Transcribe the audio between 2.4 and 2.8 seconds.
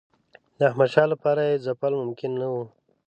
نه وو.